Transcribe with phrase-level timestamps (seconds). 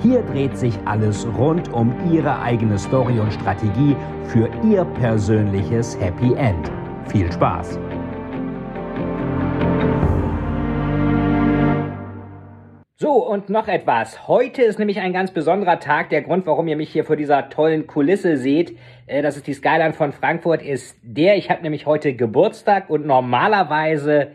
[0.00, 6.34] Hier dreht sich alles rund um Ihre eigene Story und Strategie für Ihr persönliches Happy
[6.34, 6.70] End.
[7.08, 7.80] Viel Spaß!
[12.94, 14.28] So, und noch etwas.
[14.28, 16.10] Heute ist nämlich ein ganz besonderer Tag.
[16.10, 19.54] Der Grund, warum ihr mich hier vor dieser tollen Kulisse seht, äh, das ist die
[19.54, 24.32] Skyline von Frankfurt, ist der, ich habe nämlich heute Geburtstag und normalerweise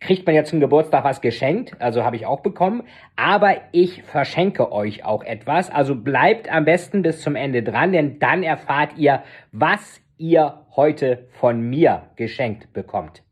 [0.00, 2.82] kriegt man ja zum Geburtstag was geschenkt, also habe ich auch bekommen,
[3.16, 8.18] aber ich verschenke euch auch etwas, also bleibt am besten bis zum Ende dran, denn
[8.18, 13.22] dann erfahrt ihr, was ihr heute von mir geschenkt bekommt.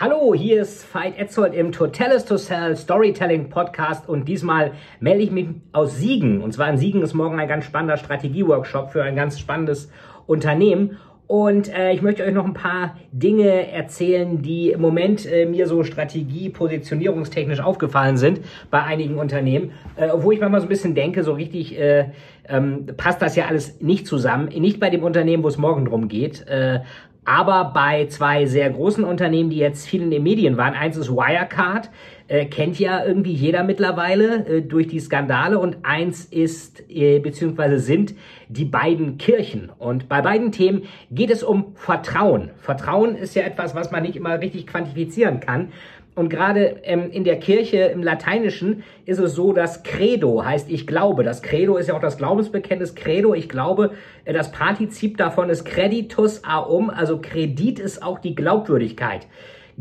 [0.00, 5.30] Hallo, hier ist Veit Etzold im Totalis to Sell Storytelling Podcast und diesmal melde ich
[5.30, 6.40] mich aus Siegen.
[6.40, 9.92] Und zwar in Siegen ist morgen ein ganz spannender Strategieworkshop für ein ganz spannendes
[10.26, 10.98] Unternehmen.
[11.26, 15.66] Und äh, ich möchte euch noch ein paar Dinge erzählen, die im Moment äh, mir
[15.66, 20.94] so Strategie, positionierungstechnisch aufgefallen sind bei einigen Unternehmen, äh, wo ich manchmal so ein bisschen
[20.94, 22.10] denke, so richtig äh,
[22.48, 24.48] ähm, passt das ja alles nicht zusammen.
[24.48, 26.80] Nicht bei dem Unternehmen, wo es morgen drum geht, äh,
[27.24, 31.08] aber bei zwei sehr großen Unternehmen, die jetzt viel in den Medien waren, eins ist
[31.08, 31.88] Wirecard,
[32.32, 37.78] äh, kennt ja irgendwie jeder mittlerweile äh, durch die Skandale und eins ist äh, beziehungsweise
[37.78, 38.14] sind
[38.48, 39.70] die beiden Kirchen.
[39.78, 42.48] Und bei beiden Themen geht es um Vertrauen.
[42.56, 45.72] Vertrauen ist ja etwas, was man nicht immer richtig quantifizieren kann.
[46.14, 50.86] Und gerade ähm, in der Kirche im Lateinischen ist es so, dass Credo heißt ich
[50.86, 51.24] glaube.
[51.24, 52.94] Das Credo ist ja auch das Glaubensbekenntnis.
[52.94, 53.90] Credo, ich glaube,
[54.24, 59.26] äh, das Partizip davon ist creditus aum, also Kredit ist auch die Glaubwürdigkeit.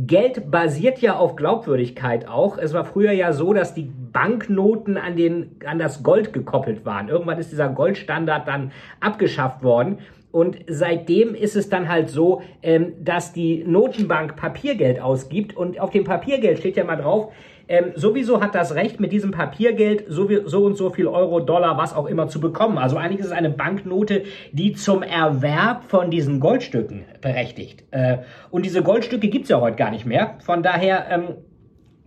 [0.07, 2.57] Geld basiert ja auf Glaubwürdigkeit auch.
[2.57, 7.09] Es war früher ja so, dass die Banknoten an, den, an das Gold gekoppelt waren.
[7.09, 10.00] Irgendwann ist dieser Goldstandard dann abgeschafft worden.
[10.31, 15.90] Und seitdem ist es dann halt so, ähm, dass die Notenbank Papiergeld ausgibt und auf
[15.92, 17.31] dem Papiergeld steht ja mal drauf,
[17.72, 21.40] ähm, sowieso hat das Recht, mit diesem Papiergeld so, wie, so und so viel Euro,
[21.40, 22.78] Dollar, was auch immer zu bekommen.
[22.78, 27.86] Also eigentlich ist es eine Banknote, die zum Erwerb von diesen Goldstücken berechtigt.
[27.91, 28.18] Äh,
[28.50, 30.36] und diese Goldstücke gibt's ja heute gar nicht mehr.
[30.44, 31.24] Von daher ähm,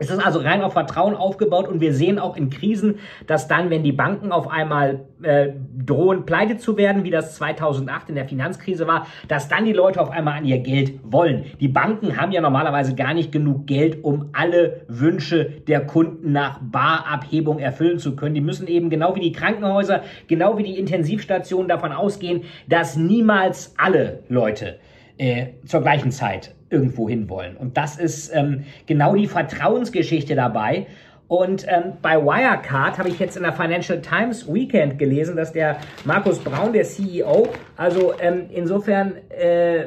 [0.05, 3.71] es ist also rein auf Vertrauen aufgebaut und wir sehen auch in Krisen, dass dann,
[3.71, 8.27] wenn die Banken auf einmal äh, drohen, pleite zu werden, wie das 2008 in der
[8.27, 11.45] Finanzkrise war, dass dann die Leute auf einmal an ihr Geld wollen.
[11.61, 16.61] Die Banken haben ja normalerweise gar nicht genug Geld, um alle Wünsche der Kunden nach
[16.61, 18.35] Barabhebung erfüllen zu können.
[18.35, 23.75] Die müssen eben genau wie die Krankenhäuser, genau wie die Intensivstationen davon ausgehen, dass niemals
[23.79, 24.79] alle Leute
[25.19, 27.57] äh, zur gleichen Zeit irgendwo hinwollen.
[27.57, 30.87] Und das ist ähm, genau die Vertrauensgeschichte dabei.
[31.27, 35.79] Und ähm, bei Wirecard habe ich jetzt in der Financial Times Weekend gelesen, dass der
[36.05, 39.87] Markus Braun, der CEO, also ähm, insofern äh,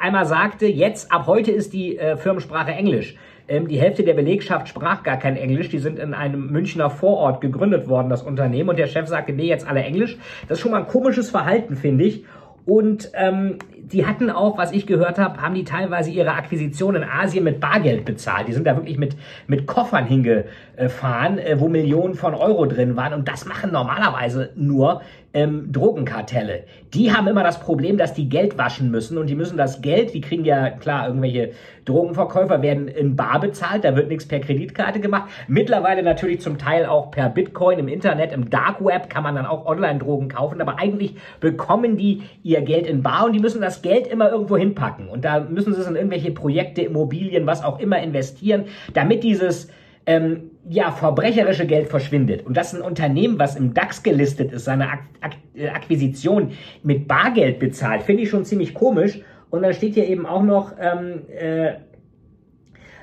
[0.00, 3.16] einmal sagte, jetzt ab heute ist die äh, Firmensprache Englisch.
[3.48, 5.68] Ähm, die Hälfte der Belegschaft sprach gar kein Englisch.
[5.68, 8.68] Die sind in einem Münchner Vorort gegründet worden, das Unternehmen.
[8.68, 10.16] Und der Chef sagte, nee, jetzt alle Englisch.
[10.48, 12.24] Das ist schon mal ein komisches Verhalten, finde ich.
[12.64, 13.58] Und ähm,
[13.92, 17.60] die hatten auch, was ich gehört habe, haben die teilweise ihre Akquisition in Asien mit
[17.60, 18.48] Bargeld bezahlt.
[18.48, 19.16] Die sind da wirklich mit,
[19.46, 23.14] mit Koffern hingefahren, äh, wo Millionen von Euro drin waren.
[23.14, 25.02] Und das machen normalerweise nur
[25.36, 26.64] ähm, Drogenkartelle.
[26.94, 30.14] Die haben immer das Problem, dass die Geld waschen müssen und die müssen das Geld,
[30.14, 31.50] die kriegen ja klar, irgendwelche
[31.84, 35.30] Drogenverkäufer werden in Bar bezahlt, da wird nichts per Kreditkarte gemacht.
[35.46, 39.44] Mittlerweile natürlich zum Teil auch per Bitcoin im Internet, im Dark Web kann man dann
[39.44, 43.75] auch Online-Drogen kaufen, aber eigentlich bekommen die ihr Geld in Bar und die müssen das
[43.82, 45.08] Geld immer irgendwo hinpacken.
[45.08, 48.64] Und da müssen sie es in irgendwelche Projekte, Immobilien, was auch immer investieren,
[48.94, 49.68] damit dieses
[50.06, 52.46] ähm, ja, verbrecherische Geld verschwindet.
[52.46, 57.08] Und dass ein Unternehmen, was im DAX gelistet ist, seine Ak Ak äh, Akquisition mit
[57.08, 59.20] Bargeld bezahlt, finde ich schon ziemlich komisch.
[59.50, 61.74] Und dann steht hier eben auch noch, ähm, äh,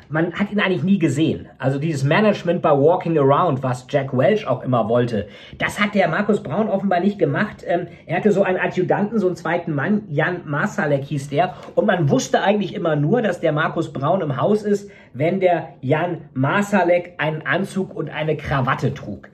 [0.10, 1.48] man hat ihn eigentlich nie gesehen.
[1.58, 5.28] Also dieses Management bei Walking Around, was Jack Welch auch immer wollte,
[5.58, 7.64] das hat der Markus Braun offenbar nicht gemacht.
[7.66, 11.86] Ähm, er hatte so einen Adjutanten, so einen zweiten Mann, Jan Masalek hieß der, und
[11.86, 16.22] man wusste eigentlich immer nur, dass der Markus Braun im Haus ist, wenn der Jan
[16.34, 19.30] Masalek einen Anzug und eine Krawatte trug.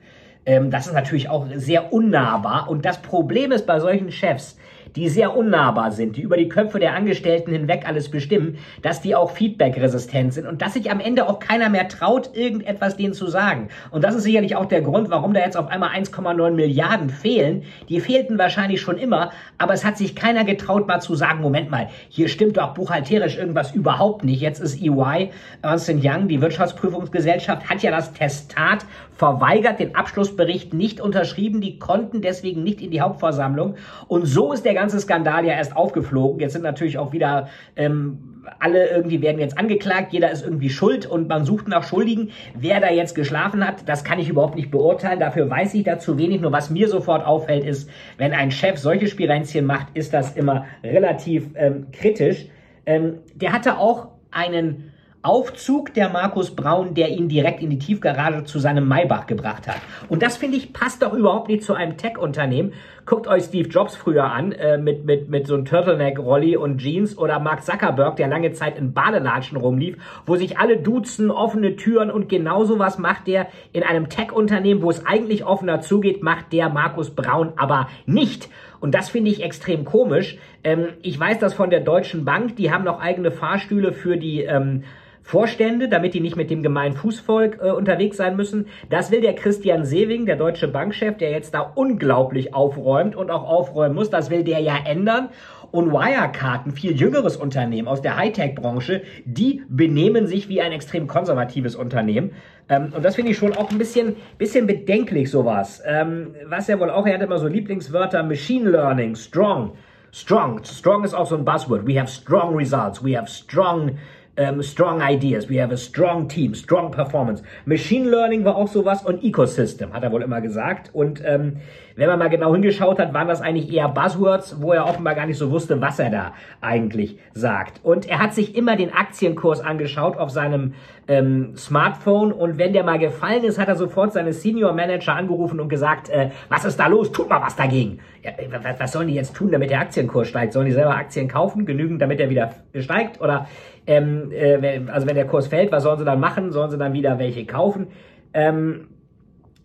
[0.46, 2.68] Ähm, das ist natürlich auch sehr unnahbar.
[2.68, 4.56] Und das Problem ist bei solchen Chefs,
[4.96, 9.14] die sehr unnahbar sind, die über die Köpfe der Angestellten hinweg alles bestimmen, dass die
[9.14, 13.26] auch feedbackresistent sind und dass sich am Ende auch keiner mehr traut, irgendetwas denen zu
[13.28, 13.68] sagen.
[13.90, 17.64] Und das ist sicherlich auch der Grund, warum da jetzt auf einmal 1,9 Milliarden fehlen.
[17.88, 21.70] Die fehlten wahrscheinlich schon immer, aber es hat sich keiner getraut, mal zu sagen, Moment
[21.70, 24.40] mal, hier stimmt doch buchhalterisch irgendwas überhaupt nicht.
[24.40, 25.30] Jetzt ist EY,
[25.62, 28.84] Ernst Young, die Wirtschaftsprüfungsgesellschaft, hat ja das Testat
[29.20, 33.74] verweigert, den Abschlussbericht nicht unterschrieben, die konnten deswegen nicht in die Hauptversammlung.
[34.08, 36.40] Und so ist der ganze Skandal ja erst aufgeflogen.
[36.40, 41.06] Jetzt sind natürlich auch wieder ähm, alle irgendwie werden jetzt angeklagt, jeder ist irgendwie schuld
[41.06, 42.30] und man sucht nach Schuldigen.
[42.54, 45.20] Wer da jetzt geschlafen hat, das kann ich überhaupt nicht beurteilen.
[45.20, 46.40] Dafür weiß ich dazu wenig.
[46.40, 50.64] Nur was mir sofort auffällt, ist, wenn ein Chef solche Spirenzchen macht, ist das immer
[50.82, 52.46] relativ ähm, kritisch.
[52.86, 54.89] Ähm, der hatte auch einen
[55.22, 59.76] Aufzug der Markus Braun, der ihn direkt in die Tiefgarage zu seinem Maybach gebracht hat.
[60.08, 62.72] Und das finde ich passt doch überhaupt nicht zu einem Tech-Unternehmen.
[63.04, 67.18] Guckt euch Steve Jobs früher an äh, mit, mit, mit so einem Turtleneck-Rolli und Jeans
[67.18, 72.10] oder Mark Zuckerberg, der lange Zeit in Badelatschen rumlief, wo sich alle duzen, offene Türen
[72.10, 76.70] und genau sowas macht der in einem Tech-Unternehmen, wo es eigentlich offener zugeht, macht der
[76.70, 78.48] Markus Braun aber nicht.
[78.80, 80.38] Und das finde ich extrem komisch.
[80.64, 84.44] Ähm, ich weiß das von der Deutschen Bank, die haben noch eigene Fahrstühle für die
[84.44, 84.84] ähm,
[85.30, 88.66] Vorstände, damit die nicht mit dem gemeinen Fußvolk äh, unterwegs sein müssen.
[88.88, 93.48] Das will der Christian Sewing, der deutsche Bankchef, der jetzt da unglaublich aufräumt und auch
[93.48, 94.10] aufräumen muss.
[94.10, 95.28] Das will der ja ändern.
[95.70, 101.06] Und Wirecard, ein viel jüngeres Unternehmen aus der Hightech-Branche, die benehmen sich wie ein extrem
[101.06, 102.32] konservatives Unternehmen.
[102.68, 105.80] Ähm, und das finde ich schon auch ein bisschen, bisschen bedenklich, sowas.
[105.86, 109.74] Ähm, was ja wohl auch, er hat immer so Lieblingswörter, Machine Learning, Strong.
[110.10, 110.64] Strong.
[110.64, 111.86] Strong ist auch so ein Buzzword.
[111.86, 113.00] We have strong results.
[113.04, 113.96] We have strong
[114.36, 117.42] ähm, strong ideas, we have a strong team, strong performance.
[117.64, 120.90] Machine Learning war auch sowas und Ecosystem, hat er wohl immer gesagt.
[120.92, 121.56] Und ähm,
[121.96, 125.26] wenn man mal genau hingeschaut hat, waren das eigentlich eher Buzzwords, wo er offenbar gar
[125.26, 127.80] nicht so wusste, was er da eigentlich sagt.
[127.84, 130.74] Und er hat sich immer den Aktienkurs angeschaut auf seinem
[131.08, 135.58] ähm, Smartphone und wenn der mal gefallen ist, hat er sofort seine Senior Manager angerufen
[135.58, 137.10] und gesagt, äh, was ist da los?
[137.10, 137.98] Tut mal was dagegen.
[138.22, 140.52] Ja, was, was sollen die jetzt tun, damit der Aktienkurs steigt?
[140.52, 143.20] Sollen die selber Aktien kaufen, genügend, damit er wieder steigt?
[143.20, 143.46] Oder
[143.86, 146.52] ähm, äh, also wenn der Kurs fällt, was sollen sie dann machen?
[146.52, 147.88] Sollen sie dann wieder welche kaufen?
[148.32, 148.88] Ähm,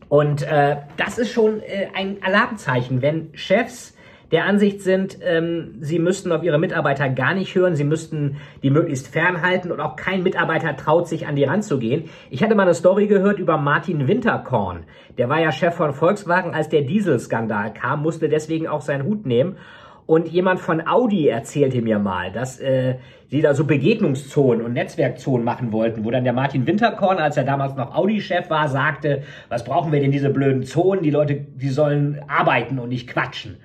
[0.09, 3.95] und äh, das ist schon äh, ein Alarmzeichen, wenn Chefs
[4.31, 8.69] der Ansicht sind, ähm, sie müssten auf ihre Mitarbeiter gar nicht hören, sie müssten die
[8.69, 12.09] möglichst fernhalten und auch kein Mitarbeiter traut sich an die Rand zu gehen.
[12.29, 14.83] Ich hatte mal eine Story gehört über Martin Winterkorn.
[15.17, 19.25] Der war ja Chef von Volkswagen, als der Dieselskandal kam, musste deswegen auch seinen Hut
[19.25, 19.57] nehmen.
[20.07, 22.95] Und jemand von Audi erzählte mir mal, dass äh,
[23.27, 27.43] sie da so Begegnungszonen und Netzwerkzonen machen wollten, wo dann der Martin Winterkorn, als er
[27.43, 31.01] damals noch Audi-Chef war, sagte, was brauchen wir denn diese blöden Zonen?
[31.01, 33.57] Die Leute, die sollen arbeiten und nicht quatschen.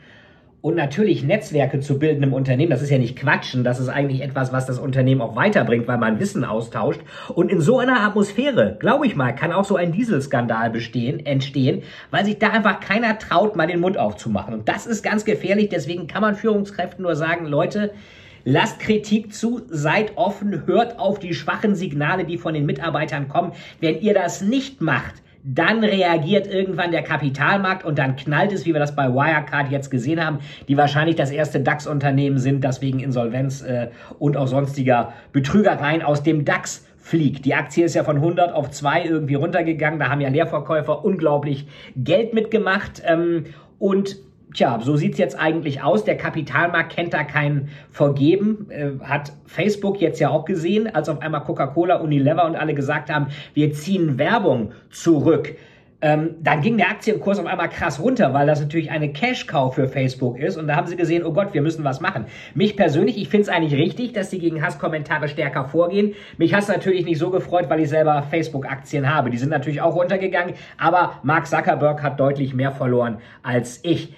[0.62, 4.20] Und natürlich Netzwerke zu bilden im Unternehmen, das ist ja nicht Quatschen, das ist eigentlich
[4.20, 7.00] etwas, was das Unternehmen auch weiterbringt, weil man Wissen austauscht.
[7.34, 11.82] Und in so einer Atmosphäre, glaube ich mal, kann auch so ein Dieselskandal bestehen, entstehen,
[12.10, 14.52] weil sich da einfach keiner traut, mal den Mund aufzumachen.
[14.52, 17.92] Und das ist ganz gefährlich, deswegen kann man Führungskräften nur sagen, Leute,
[18.44, 23.52] Lasst Kritik zu, seid offen, hört auf die schwachen Signale, die von den Mitarbeitern kommen.
[23.80, 25.12] Wenn ihr das nicht macht,
[25.42, 29.90] dann reagiert irgendwann der Kapitalmarkt und dann knallt es, wie wir das bei Wirecard jetzt
[29.90, 30.38] gesehen haben,
[30.68, 33.88] die wahrscheinlich das erste DAX-Unternehmen sind, das wegen Insolvenz äh,
[34.18, 37.44] und auch sonstiger Betrügereien aus dem DAX fliegt.
[37.44, 39.98] Die Aktie ist ja von 100 auf 2 irgendwie runtergegangen.
[39.98, 41.66] Da haben ja Leerverkäufer unglaublich
[41.96, 43.02] Geld mitgemacht.
[43.04, 43.46] Ähm,
[43.78, 44.18] und
[44.54, 46.04] Tja, so sieht's jetzt eigentlich aus.
[46.04, 48.68] Der Kapitalmarkt kennt da kein Vergeben.
[48.70, 53.10] Äh, hat Facebook jetzt ja auch gesehen, als auf einmal Coca-Cola, Unilever und alle gesagt
[53.10, 55.54] haben, wir ziehen Werbung zurück.
[56.02, 59.86] Ähm, dann ging der Aktienkurs auf einmal krass runter, weil das natürlich eine Cash-Cow für
[59.86, 60.56] Facebook ist.
[60.56, 62.24] Und da haben sie gesehen, oh Gott, wir müssen was machen.
[62.54, 66.14] Mich persönlich, ich finde es eigentlich richtig, dass sie gegen Hasskommentare stärker vorgehen.
[66.38, 69.30] Mich hat es natürlich nicht so gefreut, weil ich selber Facebook-Aktien habe.
[69.30, 74.14] Die sind natürlich auch runtergegangen, aber Mark Zuckerberg hat deutlich mehr verloren als ich.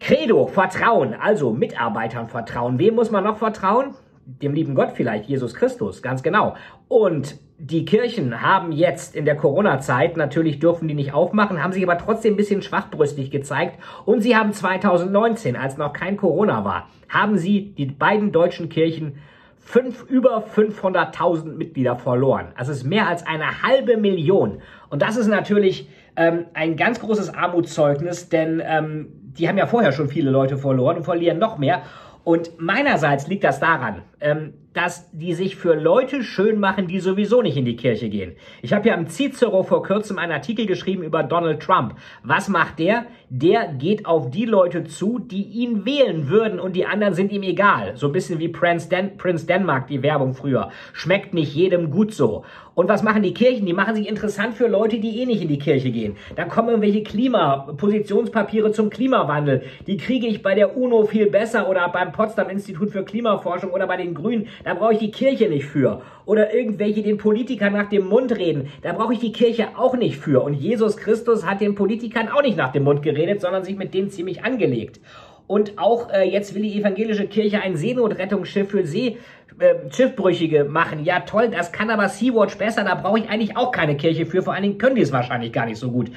[0.00, 2.78] Credo, Vertrauen, also Mitarbeitern vertrauen.
[2.78, 3.94] Wem muss man noch vertrauen?
[4.24, 6.54] Dem lieben Gott vielleicht, Jesus Christus, ganz genau.
[6.88, 11.82] Und die Kirchen haben jetzt in der Corona-Zeit, natürlich dürfen die nicht aufmachen, haben sich
[11.82, 13.78] aber trotzdem ein bisschen schwachbrüstig gezeigt.
[14.06, 19.18] Und sie haben 2019, als noch kein Corona war, haben sie die beiden deutschen Kirchen
[19.58, 22.48] fünf, über 500.000 Mitglieder verloren.
[22.56, 24.62] Also es ist mehr als eine halbe Million.
[24.88, 25.88] Und das ist natürlich
[26.20, 29.08] ähm, ein ganz großes Armutszeugnis, denn ähm,
[29.38, 31.80] die haben ja vorher schon viele Leute verloren und verlieren noch mehr.
[32.24, 37.42] Und meinerseits liegt das daran, ähm, dass die sich für Leute schön machen, die sowieso
[37.42, 38.36] nicht in die Kirche gehen.
[38.62, 41.96] Ich habe ja am Cicero vor kurzem einen Artikel geschrieben über Donald Trump.
[42.22, 43.06] Was macht der?
[43.28, 47.42] Der geht auf die Leute zu, die ihn wählen würden und die anderen sind ihm
[47.42, 47.96] egal.
[47.96, 50.70] So ein bisschen wie Prince, Den Prince Denmark, die Werbung früher.
[50.92, 52.44] Schmeckt nicht jedem gut so.
[52.74, 53.66] Und was machen die Kirchen?
[53.66, 56.16] Die machen sich interessant für Leute, die eh nicht in die Kirche gehen.
[56.36, 59.64] Da kommen irgendwelche Klima-Positionspapiere zum Klimawandel.
[59.86, 63.86] Die kriege ich bei der UNO viel besser oder beim Potsdam Institut für Klimaforschung oder
[63.86, 64.48] bei den Grünen.
[64.64, 66.02] Da brauche ich die Kirche nicht für.
[66.26, 68.70] Oder irgendwelche den Politikern nach dem Mund reden.
[68.82, 70.42] Da brauche ich die Kirche auch nicht für.
[70.42, 73.94] Und Jesus Christus hat den Politikern auch nicht nach dem Mund geredet, sondern sich mit
[73.94, 75.00] denen ziemlich angelegt.
[75.46, 79.16] Und auch äh, jetzt will die evangelische Kirche ein Seenotrettungsschiff für See,
[79.58, 81.04] äh, Schiffbrüchige machen.
[81.04, 82.84] Ja, toll, das kann aber Sea-Watch besser.
[82.84, 84.42] Da brauche ich eigentlich auch keine Kirche für.
[84.42, 86.10] Vor allen Dingen können die es wahrscheinlich gar nicht so gut.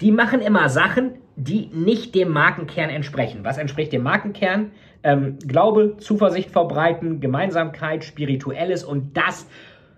[0.00, 3.40] Die machen immer Sachen, die nicht dem Markenkern entsprechen.
[3.42, 4.72] Was entspricht dem Markenkern?
[5.02, 9.46] Ähm, Glaube, Zuversicht verbreiten, Gemeinsamkeit, Spirituelles und das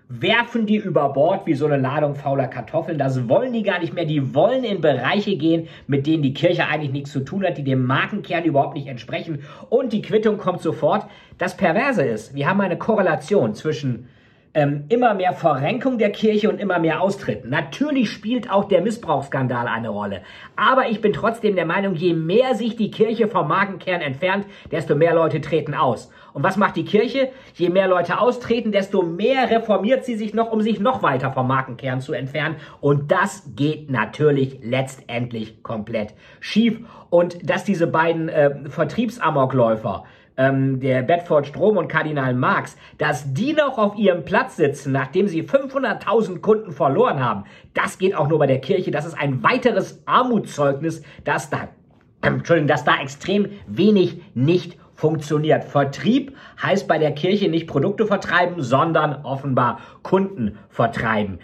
[0.09, 2.99] werfen die über Bord wie so eine Ladung fauler Kartoffeln.
[2.99, 4.07] Das wollen die gar nicht mehr.
[4.07, 7.65] Die wollen in Bereiche gehen, mit denen die Kirche eigentlich nichts zu tun hat, die
[7.65, 9.41] dem Markenkern überhaupt nicht entsprechen.
[9.69, 11.07] Und die Quittung kommt sofort.
[11.37, 14.09] Das Perverse ist, wir haben eine Korrelation zwischen
[14.55, 17.45] ähm, immer mehr Verrenkung der Kirche und immer mehr Austritt.
[17.45, 20.23] Natürlich spielt auch der Missbrauchsskandal eine Rolle.
[20.57, 24.95] Aber ich bin trotzdem der Meinung, je mehr sich die Kirche vom Markenkern entfernt, desto
[24.95, 26.11] mehr Leute treten aus.
[26.33, 27.31] Und was macht die Kirche?
[27.55, 31.49] Je mehr Leute austreten, desto mehr reformiert sie sich noch, um sich noch weiter vom
[31.49, 32.57] Markenkern zu entfernen.
[32.81, 36.81] Und das geht natürlich letztendlich komplett schief.
[37.11, 40.05] Und dass diese beiden äh, Vertriebsamokläufer
[40.39, 45.29] ähm, der Bedford Strom und Kardinal Marx, dass die noch auf ihrem Platz sitzen, nachdem
[45.29, 48.91] sie 500.000 Kunden verloren haben, das geht auch nur bei der Kirche.
[48.91, 51.67] Das ist ein weiteres Armutszeugnis, dass da, äh,
[52.29, 55.65] Entschuldigung, dass da extrem wenig nicht funktioniert.
[55.65, 61.39] Vertrieb heißt bei der Kirche nicht Produkte vertreiben, sondern offenbar Kunden vertreiben.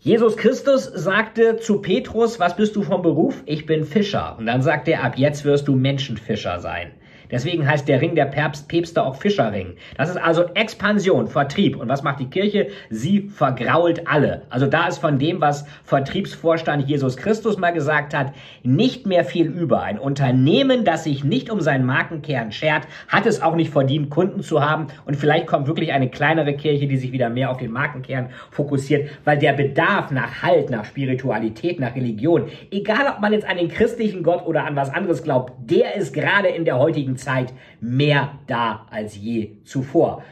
[0.00, 3.42] Jesus Christus sagte zu Petrus, was bist du vom Beruf?
[3.44, 4.36] Ich bin Fischer.
[4.38, 6.92] Und dann sagt er, ab jetzt wirst du Menschenfischer sein.
[7.30, 9.74] Deswegen heißt der Ring der Päpste auch Fischerring.
[9.96, 11.76] Das ist also Expansion, Vertrieb.
[11.76, 12.68] Und was macht die Kirche?
[12.90, 14.42] Sie vergrault alle.
[14.50, 19.46] Also da ist von dem, was Vertriebsvorstand Jesus Christus mal gesagt hat, nicht mehr viel
[19.46, 19.82] über.
[19.82, 24.42] Ein Unternehmen, das sich nicht um seinen Markenkern schert, hat es auch nicht verdient, Kunden
[24.42, 24.86] zu haben.
[25.04, 29.10] Und vielleicht kommt wirklich eine kleinere Kirche, die sich wieder mehr auf den Markenkern fokussiert,
[29.24, 33.68] weil der Bedarf nach Halt, nach Spiritualität, nach Religion, egal ob man jetzt an den
[33.68, 38.30] christlichen Gott oder an was anderes glaubt, der ist gerade in der heutigen Zeit mehr
[38.46, 40.22] da als je zuvor.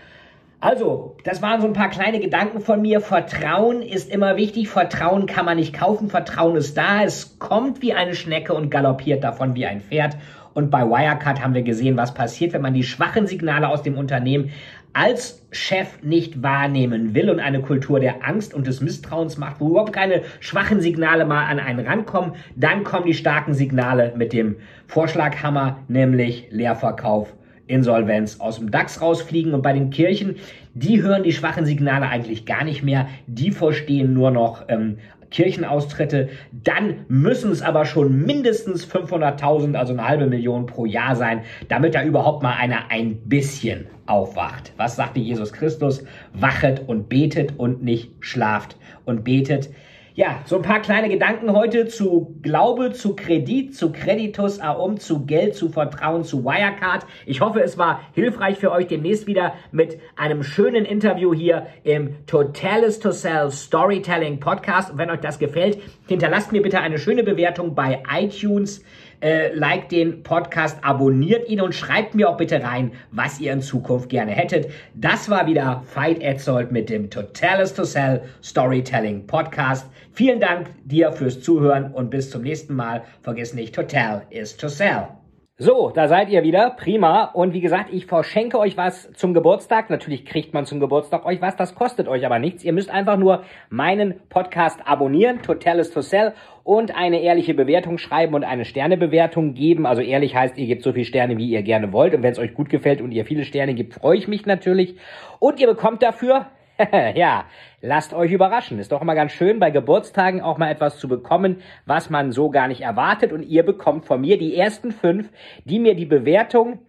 [0.60, 3.02] Also, das waren so ein paar kleine Gedanken von mir.
[3.02, 4.68] Vertrauen ist immer wichtig.
[4.70, 6.08] Vertrauen kann man nicht kaufen.
[6.08, 7.04] Vertrauen ist da.
[7.04, 10.16] Es kommt wie eine Schnecke und galoppiert davon wie ein Pferd.
[10.54, 13.98] Und bei Wirecard haben wir gesehen, was passiert, wenn man die schwachen Signale aus dem
[13.98, 14.52] Unternehmen
[14.94, 19.68] als Chef nicht wahrnehmen will und eine Kultur der Angst und des Misstrauens macht, wo
[19.70, 24.56] überhaupt keine schwachen Signale mal an einen rankommen, dann kommen die starken Signale mit dem
[24.86, 27.34] Vorschlaghammer, nämlich Leerverkauf,
[27.66, 29.54] Insolvenz aus dem DAX rausfliegen.
[29.54, 30.36] Und bei den Kirchen,
[30.74, 33.08] die hören die schwachen Signale eigentlich gar nicht mehr.
[33.26, 34.98] Die verstehen nur noch ähm,
[35.34, 41.42] Kirchenaustritte, dann müssen es aber schon mindestens 500.000, also eine halbe Million pro Jahr sein,
[41.68, 44.72] damit da überhaupt mal einer ein bisschen aufwacht.
[44.76, 46.04] Was sagte Jesus Christus?
[46.34, 48.76] Wachet und betet und nicht schlaft
[49.06, 49.70] und betet.
[50.16, 55.26] Ja, so ein paar kleine Gedanken heute zu Glaube, zu Kredit, zu Creditus Aum, zu
[55.26, 57.04] Geld, zu Vertrauen, zu Wirecard.
[57.26, 62.24] Ich hoffe, es war hilfreich für euch demnächst wieder mit einem schönen Interview hier im
[62.26, 64.92] Totalis to Sell Storytelling Podcast.
[64.92, 68.84] Und wenn euch das gefällt, hinterlasst mir bitte eine schöne Bewertung bei iTunes
[69.24, 73.62] äh, liked den Podcast, abonniert ihn und schreibt mir auch bitte rein, was ihr in
[73.62, 74.70] Zukunft gerne hättet.
[74.94, 79.86] Das war wieder Fight Etzold mit dem Totalis to Sell Storytelling Podcast.
[80.12, 83.02] Vielen Dank dir fürs Zuhören und bis zum nächsten Mal.
[83.22, 85.23] Vergiss nicht, Total is to Sell.
[85.56, 86.70] So, da seid ihr wieder.
[86.70, 87.26] Prima.
[87.26, 89.88] Und wie gesagt, ich verschenke euch was zum Geburtstag.
[89.88, 91.54] Natürlich kriegt man zum Geburtstag euch was.
[91.54, 92.64] Das kostet euch aber nichts.
[92.64, 95.42] Ihr müsst einfach nur meinen Podcast abonnieren.
[95.42, 96.32] Total is to sell.
[96.64, 99.86] Und eine ehrliche Bewertung schreiben und eine Sternebewertung geben.
[99.86, 102.16] Also ehrlich heißt, ihr gebt so viele Sterne, wie ihr gerne wollt.
[102.16, 104.96] Und wenn es euch gut gefällt und ihr viele Sterne gebt, freue ich mich natürlich.
[105.38, 106.46] Und ihr bekommt dafür
[107.14, 107.44] ja,
[107.80, 108.78] lasst euch überraschen.
[108.78, 112.50] Ist doch immer ganz schön, bei Geburtstagen auch mal etwas zu bekommen, was man so
[112.50, 113.32] gar nicht erwartet.
[113.32, 115.30] Und ihr bekommt von mir die ersten fünf,
[115.64, 116.80] die mir die Bewertung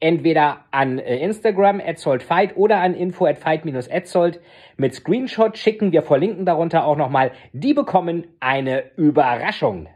[0.00, 4.40] entweder an äh, Instagram @soldfight oder an info @fight-etzold
[4.76, 5.92] mit Screenshot schicken.
[5.92, 7.32] Wir verlinken darunter auch nochmal.
[7.52, 9.88] Die bekommen eine Überraschung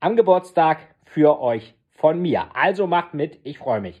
[0.00, 2.46] am Geburtstag für euch von mir.
[2.54, 4.00] Also macht mit, ich freue mich.